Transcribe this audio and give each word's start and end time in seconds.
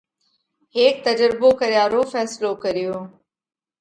هيڪ 0.75 0.95
تجرڀو 1.05 1.49
ڪريا 1.59 1.83
رو 1.93 2.01
ڦينصلو 2.13 2.51
ڪريو۔ 2.63 2.95